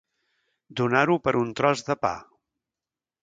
[0.81, 2.13] Donar-ho per un tros de pa.